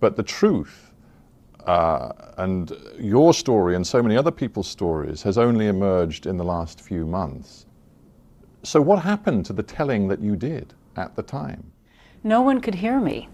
But 0.00 0.16
the 0.16 0.22
truth 0.22 0.92
uh, 1.66 2.12
and 2.36 2.72
your 2.98 3.34
story 3.34 3.74
and 3.76 3.86
so 3.86 4.02
many 4.02 4.16
other 4.16 4.30
people's 4.30 4.68
stories 4.68 5.22
has 5.22 5.36
only 5.38 5.66
emerged 5.66 6.26
in 6.26 6.36
the 6.36 6.44
last 6.44 6.80
few 6.80 7.06
months. 7.06 7.66
So, 8.62 8.80
what 8.80 8.98
happened 9.12 9.46
to 9.46 9.52
the 9.52 9.62
telling 9.62 10.08
that 10.08 10.20
you 10.20 10.36
did 10.36 10.74
at 10.96 11.16
the 11.16 11.22
time? 11.22 11.62
No 12.22 12.42
one 12.42 12.60
could 12.60 12.74
hear 12.74 13.00
me. 13.00 13.28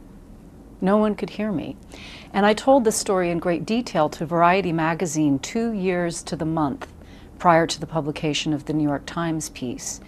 No 0.81 0.97
one 0.97 1.17
could 1.17 1.31
hear 1.31 1.51
me. 1.51 1.77
And 2.33 2.47
I 2.47 2.55
told 2.55 2.85
this 2.85 2.97
story 2.97 3.31
in 3.31 3.41
great 3.41 3.67
detail 3.67 4.09
to 4.11 4.25
Variety 4.25 4.73
magazine 4.73 5.41
two 5.41 5.73
years 5.73 6.23
to 6.25 6.37
the 6.37 6.45
month 6.45 6.87
prior 7.39 7.67
to 7.67 7.81
the 7.81 7.87
publication 7.87 8.53
of 8.53 8.67
the 8.67 8.73
New 8.73 8.85
York 8.85 9.05
Times 9.05 9.51
piece. 9.51 10.01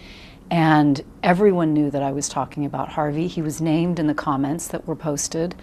And 0.50 1.04
everyone 1.25 1.73
knew 1.73 1.90
that 1.90 2.04
I 2.04 2.12
was 2.12 2.28
talking 2.28 2.64
about 2.64 2.90
Harvey. 2.90 3.26
He 3.26 3.42
was 3.42 3.61
named 3.61 3.99
in 3.99 4.06
the 4.06 4.14
comments 4.14 4.68
that 4.68 4.87
were 4.87 4.97
posted. 4.97 5.56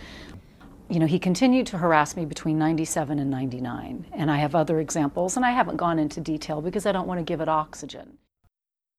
You 0.90 1.00
know, 1.00 1.08
he 1.08 1.18
continued 1.18 1.68
to 1.68 1.78
harass 1.78 2.18
me 2.18 2.26
between 2.26 2.60
97 2.60 3.18
and 3.18 3.32
99. 3.32 4.08
And 4.12 4.30
I 4.30 4.38
have 4.38 4.56
other 4.56 4.82
examples, 4.82 5.38
and 5.38 5.46
I 5.46 5.52
haven't 5.52 5.78
gone 5.78 6.00
into 6.00 6.20
detail 6.20 6.62
because 6.62 6.86
I 6.86 6.92
don't 6.92 7.08
want 7.08 7.20
to 7.20 7.24
give 7.24 7.40
it 7.40 7.48
oxygen. 7.48 8.18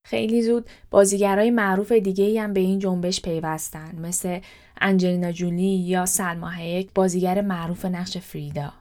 خیلی 0.07 0.43
زود 0.43 0.71
بازیگرای 0.91 1.51
معروف 1.51 1.93
دیگه 1.93 2.43
هم 2.43 2.53
به 2.53 2.61
این 2.61 2.79
جنبش 2.79 3.23
پیوستن 3.23 3.99
مثل 3.99 4.41
انجلینا 4.81 5.33
جولی 5.33 5.77
یا 5.79 6.07
سلما 6.07 6.51
هیک 6.51 6.91
بازیگر 6.95 7.41
معروف 7.41 7.85
نقش 7.85 8.19
فریدا. 8.19 8.73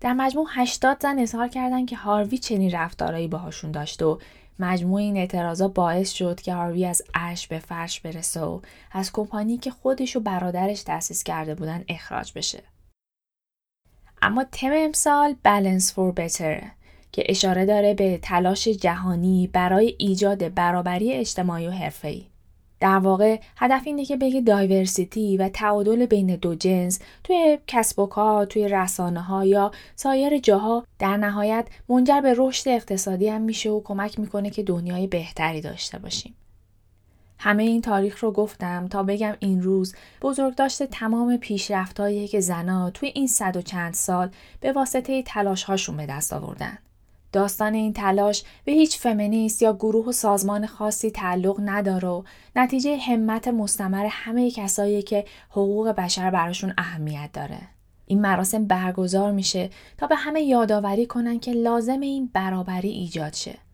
در 0.00 0.12
مجموع 0.12 0.46
80 0.50 0.96
زن 1.00 1.18
اظهار 1.18 1.48
کردن 1.48 1.86
که 1.86 1.96
هاروی 1.96 2.38
چنین 2.38 2.70
رفتارایی 2.70 3.28
باهاشون 3.28 3.70
داشت 3.70 4.02
و 4.02 4.18
مجموع 4.58 5.00
این 5.00 5.16
اعتراضا 5.16 5.68
باعث 5.68 6.12
شد 6.12 6.40
که 6.40 6.54
هاروی 6.54 6.84
از 6.84 7.02
عرش 7.14 7.46
به 7.48 7.58
فرش 7.58 8.00
برسه 8.00 8.40
و 8.40 8.60
از 8.92 9.12
کمپانی 9.12 9.58
که 9.58 9.70
خودش 9.70 10.16
و 10.16 10.20
برادرش 10.20 10.82
تأسیس 10.82 11.22
کرده 11.22 11.54
بودن 11.54 11.84
اخراج 11.88 12.32
بشه. 12.36 12.62
اما 14.22 14.44
تم 14.44 14.70
امسال 14.72 15.34
بالانس 15.44 15.92
فور 15.92 16.12
بتره 16.12 16.75
که 17.16 17.24
اشاره 17.28 17.66
داره 17.66 17.94
به 17.94 18.18
تلاش 18.22 18.68
جهانی 18.68 19.50
برای 19.52 19.94
ایجاد 19.98 20.54
برابری 20.54 21.12
اجتماعی 21.12 21.68
و 21.68 21.70
حرفه‌ای. 21.70 22.24
در 22.80 22.98
واقع 22.98 23.40
هدف 23.56 23.82
اینه 23.86 24.04
که 24.04 24.16
بگه 24.16 24.40
دایورسیتی 24.40 25.36
و 25.36 25.48
تعادل 25.48 26.06
بین 26.06 26.36
دو 26.36 26.54
جنس 26.54 27.00
توی 27.24 27.58
کسب 27.66 27.98
و 27.98 28.06
کار، 28.06 28.46
توی 28.46 28.68
رسانه 28.68 29.20
ها 29.20 29.44
یا 29.44 29.70
سایر 29.94 30.38
جاها 30.38 30.84
در 30.98 31.16
نهایت 31.16 31.66
منجر 31.88 32.20
به 32.20 32.34
رشد 32.36 32.68
اقتصادی 32.68 33.28
هم 33.28 33.40
میشه 33.40 33.70
و 33.70 33.80
کمک 33.84 34.20
می‌کنه 34.20 34.50
که 34.50 34.62
دنیای 34.62 35.06
بهتری 35.06 35.60
داشته 35.60 35.98
باشیم. 35.98 36.34
همه 37.38 37.62
این 37.62 37.82
تاریخ 37.82 38.24
رو 38.24 38.32
گفتم 38.32 38.88
تا 38.88 39.02
بگم 39.02 39.36
این 39.38 39.62
روز 39.62 39.94
بزرگ 40.22 40.54
داشته 40.54 40.86
تمام 40.86 41.36
پیشرفتهایی 41.36 42.28
که 42.28 42.40
زنها 42.40 42.90
توی 42.90 43.12
این 43.14 43.26
صد 43.26 43.56
و 43.56 43.62
چند 43.62 43.94
سال 43.94 44.30
به 44.60 44.72
واسطه 44.72 45.22
تلاش 45.22 45.64
هاشون 45.64 45.96
به 45.96 46.06
دست 46.06 46.32
آوردن. 46.32 46.78
داستان 47.32 47.74
این 47.74 47.92
تلاش 47.92 48.44
به 48.64 48.72
هیچ 48.72 48.98
فمینیست 48.98 49.62
یا 49.62 49.72
گروه 49.72 50.06
و 50.06 50.12
سازمان 50.12 50.66
خاصی 50.66 51.10
تعلق 51.10 51.56
نداره 51.64 52.08
و 52.08 52.22
نتیجه 52.56 52.96
همت 52.96 53.48
مستمر 53.48 54.06
همه 54.10 54.50
کسایی 54.50 55.02
که 55.02 55.24
حقوق 55.50 55.88
بشر 55.88 56.30
براشون 56.30 56.74
اهمیت 56.78 57.30
داره. 57.32 57.58
این 58.06 58.20
مراسم 58.20 58.64
برگزار 58.64 59.32
میشه 59.32 59.70
تا 59.98 60.06
به 60.06 60.16
همه 60.16 60.42
یادآوری 60.42 61.06
کنن 61.06 61.38
که 61.38 61.52
لازم 61.52 62.00
این 62.00 62.30
برابری 62.32 62.90
ایجاد 62.90 63.34
شه. 63.34 63.65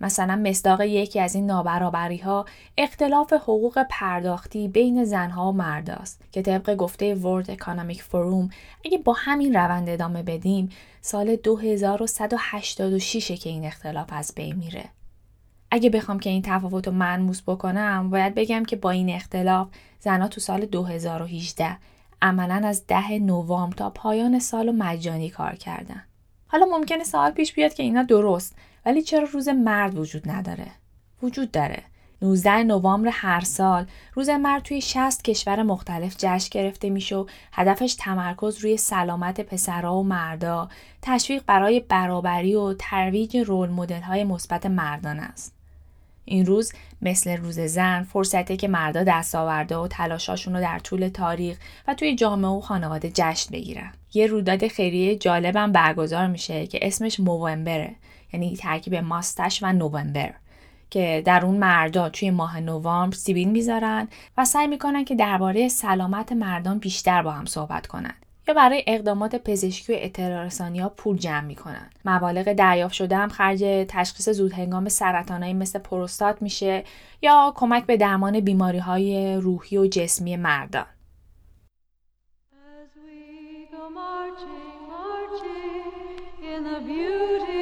مثلا 0.00 0.36
مصداق 0.36 0.80
یکی 0.80 1.20
از 1.20 1.34
این 1.34 1.46
نابرابری 1.46 2.16
ها 2.16 2.44
اختلاف 2.78 3.32
حقوق 3.32 3.86
پرداختی 3.90 4.68
بین 4.68 5.04
زنها 5.04 5.48
و 5.48 5.52
مرداست 5.52 6.22
که 6.32 6.42
طبق 6.42 6.74
گفته 6.74 7.14
ورد 7.14 7.50
اکانومیک 7.50 8.02
فروم 8.02 8.50
اگه 8.84 8.98
با 8.98 9.12
همین 9.12 9.54
روند 9.54 9.88
ادامه 9.88 10.22
بدیم 10.22 10.68
سال 11.00 11.36
2186 11.36 13.32
که 13.32 13.50
این 13.50 13.64
اختلاف 13.64 14.08
از 14.12 14.32
بین 14.36 14.56
میره. 14.56 14.84
اگه 15.70 15.90
بخوام 15.90 16.18
که 16.18 16.30
این 16.30 16.42
تفاوت 16.42 16.86
رو 16.86 16.92
منموس 16.92 17.42
بکنم 17.46 18.10
باید 18.10 18.34
بگم 18.34 18.64
که 18.64 18.76
با 18.76 18.90
این 18.90 19.10
اختلاف 19.10 19.68
زنها 20.00 20.28
تو 20.28 20.40
سال 20.40 20.66
2018 20.66 21.76
عملا 22.22 22.68
از 22.68 22.86
ده 22.86 23.18
نوامبر 23.18 23.76
تا 23.76 23.90
پایان 23.90 24.38
سال 24.38 24.70
مجانی 24.70 25.30
کار 25.30 25.54
کردن. 25.54 26.02
حالا 26.46 26.66
ممکنه 26.66 27.04
سوال 27.04 27.30
پیش 27.30 27.52
بیاد 27.52 27.74
که 27.74 27.82
اینا 27.82 28.02
درست 28.02 28.56
ولی 28.86 29.02
چرا 29.02 29.28
روز 29.32 29.48
مرد 29.48 29.98
وجود 29.98 30.30
نداره؟ 30.30 30.66
وجود 31.22 31.50
داره. 31.50 31.82
19 32.22 32.62
نوامبر 32.62 33.10
هر 33.12 33.40
سال 33.40 33.86
روز 34.14 34.28
مرد 34.28 34.62
توی 34.62 34.80
60 34.80 35.22
کشور 35.22 35.62
مختلف 35.62 36.16
جشن 36.18 36.48
گرفته 36.50 36.90
میشه 36.90 37.16
و 37.16 37.26
هدفش 37.52 37.94
تمرکز 37.94 38.58
روی 38.58 38.76
سلامت 38.76 39.40
پسرها 39.40 39.96
و 39.96 40.02
مردا، 40.02 40.68
تشویق 41.02 41.42
برای 41.46 41.80
برابری 41.80 42.54
و 42.54 42.74
ترویج 42.78 43.36
رول 43.36 43.68
مدل 43.68 44.00
های 44.00 44.24
مثبت 44.24 44.66
مردان 44.66 45.18
است. 45.18 45.54
این 46.24 46.46
روز 46.46 46.72
مثل 47.02 47.36
روز 47.36 47.60
زن 47.60 48.02
فرصته 48.02 48.56
که 48.56 48.68
مردا 48.68 49.04
دستاورده 49.04 49.76
و 49.76 49.88
تلاشاشون 49.88 50.54
رو 50.54 50.60
در 50.60 50.78
طول 50.78 51.08
تاریخ 51.08 51.58
و 51.88 51.94
توی 51.94 52.14
جامعه 52.14 52.50
و 52.50 52.60
خانواده 52.60 53.10
جشن 53.14 53.52
بگیرن. 53.52 53.92
یه 54.14 54.26
رویداد 54.26 54.68
خیریه 54.68 55.16
جالبم 55.16 55.72
برگزار 55.72 56.26
میشه 56.26 56.66
که 56.66 56.78
اسمش 56.82 57.20
موونبره 57.20 57.94
یعنی 58.32 58.56
ترکیب 58.56 58.94
ماستش 58.94 59.62
و 59.62 59.72
نوامبر 59.72 60.34
که 60.90 61.22
در 61.26 61.44
اون 61.44 61.56
مردا 61.56 62.08
توی 62.08 62.30
ماه 62.30 62.60
نوامبر 62.60 63.16
سیبیل 63.16 63.48
می‌ذارن 63.48 64.08
و 64.36 64.44
سعی 64.44 64.66
می‌کنن 64.66 65.04
که 65.04 65.14
درباره 65.14 65.68
سلامت 65.68 66.32
مردان 66.32 66.78
بیشتر 66.78 67.22
با 67.22 67.32
هم 67.32 67.44
صحبت 67.44 67.86
کنن 67.86 68.14
یا 68.48 68.54
برای 68.54 68.84
اقدامات 68.86 69.36
پزشکی 69.36 69.92
و 69.92 69.96
اطلاع 69.98 70.48
ها 70.80 70.88
پول 70.88 71.16
جمع 71.16 71.40
می‌کنن. 71.40 71.90
مبالغ 72.04 72.52
دریافت 72.52 72.94
شده 72.94 73.16
هم 73.16 73.28
خرج 73.28 73.64
تشخیص 73.88 74.28
زود 74.28 74.52
هنگام 74.52 74.88
سرطانایی 74.88 75.54
مثل 75.54 75.78
پروستات 75.78 76.42
میشه 76.42 76.84
یا 77.22 77.52
کمک 77.56 77.86
به 77.86 77.96
درمان 77.96 78.40
بیماری 78.40 78.78
های 78.78 79.36
روحی 79.36 79.78
و 79.78 79.86
جسمی 79.86 80.36
مردان. 80.36 80.86
in 86.56 86.64
the 86.64 87.55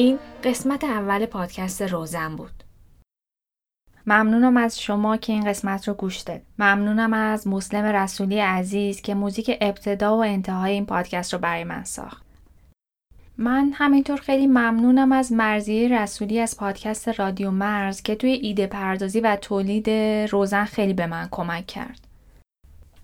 این 0.00 0.18
قسمت 0.44 0.84
اول 0.84 1.26
پادکست 1.26 1.82
روزن 1.82 2.36
بود. 2.36 2.64
ممنونم 4.06 4.56
از 4.56 4.80
شما 4.80 5.16
که 5.16 5.32
این 5.32 5.44
قسمت 5.44 5.88
رو 5.88 5.94
گوش 5.94 6.18
داد. 6.18 6.40
ممنونم 6.58 7.12
از 7.12 7.48
مسلم 7.48 7.84
رسولی 7.84 8.38
عزیز 8.38 9.00
که 9.00 9.14
موزیک 9.14 9.56
ابتدا 9.60 10.16
و 10.16 10.24
انتهای 10.24 10.72
این 10.72 10.86
پادکست 10.86 11.32
رو 11.32 11.38
برای 11.38 11.64
من 11.64 11.84
ساخت. 11.84 12.22
من 13.38 13.70
همینطور 13.74 14.16
خیلی 14.16 14.46
ممنونم 14.46 15.12
از 15.12 15.32
مرزی 15.32 15.88
رسولی 15.88 16.40
از 16.40 16.56
پادکست 16.56 17.08
رادیو 17.08 17.50
مرز 17.50 18.02
که 18.02 18.14
توی 18.14 18.30
ایده 18.30 18.66
پردازی 18.66 19.20
و 19.20 19.36
تولید 19.36 19.90
روزن 20.30 20.64
خیلی 20.64 20.94
به 20.94 21.06
من 21.06 21.28
کمک 21.30 21.66
کرد. 21.66 22.06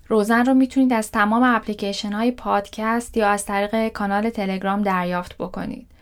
روزن 0.08 0.44
رو 0.44 0.54
می‌تونید 0.54 0.92
از 0.92 1.10
تمام 1.10 1.42
اپلیکیشن 1.42 2.12
های 2.12 2.30
پادکست 2.30 3.16
یا 3.16 3.28
از 3.28 3.44
طریق 3.44 3.88
کانال 3.88 4.30
تلگرام 4.30 4.82
دریافت 4.82 5.36
بکنید. 5.38 5.95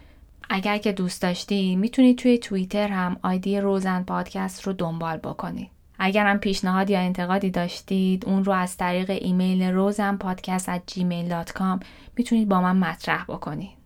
اگر 0.51 0.79
که 0.79 0.93
دوست 0.93 1.23
داشتی 1.23 1.77
می‌تونید 1.77 2.19
توی 2.19 2.39
توییتر 2.39 2.89
هم 2.89 3.17
آیدی 3.23 3.61
روزن 3.61 4.03
پادکست 4.03 4.63
رو 4.63 4.73
دنبال 4.73 5.17
بکنید. 5.17 5.71
اگر 5.99 6.27
هم 6.27 6.39
پیشنهاد 6.39 6.91
یا 6.91 7.01
انتقادی 7.01 7.51
داشتید 7.51 8.27
اون 8.27 8.45
رو 8.45 8.53
از 8.53 8.77
طریق 8.77 9.11
ایمیل 9.11 9.63
روزن 9.63 10.17
پادکست 10.17 10.77
at 10.77 10.81
gmail.com 10.91 11.85
می‌تونید 12.17 12.49
با 12.49 12.61
من 12.61 12.77
مطرح 12.77 13.25
بکنید. 13.25 13.85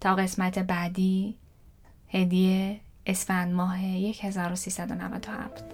تا 0.00 0.14
قسمت 0.14 0.58
بعدی 0.58 1.34
هدیه 2.08 2.80
اسفند 3.06 3.54
ماه 3.54 3.78
1397 3.78 5.64